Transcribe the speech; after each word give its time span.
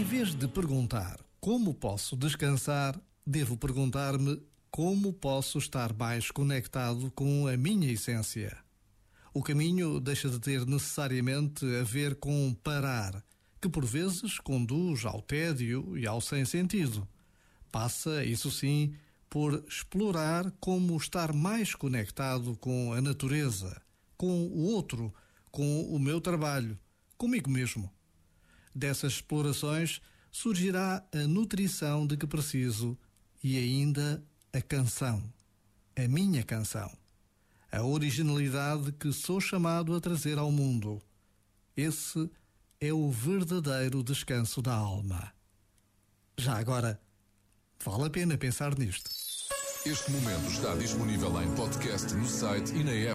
vez 0.00 0.34
de 0.34 0.48
perguntar 0.48 1.20
como 1.38 1.74
posso 1.74 2.16
descansar, 2.16 2.98
devo 3.26 3.58
perguntar-me 3.58 4.40
como 4.70 5.12
posso 5.12 5.58
estar 5.58 5.92
mais 5.92 6.30
conectado 6.30 7.10
com 7.10 7.46
a 7.46 7.56
minha 7.58 7.92
essência. 7.92 8.56
O 9.34 9.42
caminho 9.42 10.00
deixa 10.00 10.30
de 10.30 10.40
ter 10.40 10.64
necessariamente 10.64 11.66
a 11.76 11.82
ver 11.82 12.14
com 12.14 12.54
parar, 12.64 13.22
que 13.60 13.68
por 13.68 13.84
vezes 13.84 14.38
conduz 14.38 15.04
ao 15.04 15.20
tédio 15.20 15.96
e 15.98 16.06
ao 16.06 16.20
sem 16.20 16.44
sentido. 16.46 17.06
Passa, 17.70 18.24
isso 18.24 18.50
sim, 18.50 18.94
por 19.28 19.62
explorar 19.68 20.50
como 20.58 20.96
estar 20.96 21.34
mais 21.34 21.74
conectado 21.74 22.56
com 22.56 22.94
a 22.94 23.00
natureza, 23.00 23.82
com 24.16 24.46
o 24.46 24.72
outro, 24.72 25.12
com 25.50 25.82
o 25.84 25.98
meu 25.98 26.20
trabalho, 26.20 26.78
comigo 27.18 27.50
mesmo. 27.50 27.90
Dessas 28.74 29.14
explorações 29.14 30.00
surgirá 30.30 31.04
a 31.12 31.28
nutrição 31.28 32.06
de 32.06 32.16
que 32.16 32.26
preciso 32.26 32.96
e 33.44 33.58
ainda 33.58 34.22
a 34.52 34.62
canção, 34.62 35.22
a 35.96 36.08
minha 36.08 36.42
canção, 36.42 36.90
a 37.70 37.82
originalidade 37.82 38.92
que 38.92 39.12
sou 39.12 39.40
chamado 39.40 39.94
a 39.94 40.00
trazer 40.00 40.38
ao 40.38 40.50
mundo. 40.50 41.02
Esse 41.76 42.30
é 42.80 42.92
o 42.92 43.10
verdadeiro 43.10 44.02
descanso 44.02 44.62
da 44.62 44.74
alma. 44.74 45.32
Já 46.36 46.58
agora, 46.58 47.00
vale 47.84 48.04
a 48.06 48.10
pena 48.10 48.38
pensar 48.38 48.76
nisto. 48.78 49.10
Este 49.84 50.10
momento 50.12 50.48
está 50.48 50.74
disponível 50.76 51.42
em 51.42 51.54
podcast 51.56 52.14
no 52.14 52.26
site 52.26 52.72
e 52.72 52.84
na 52.84 52.92
app. 52.92 53.10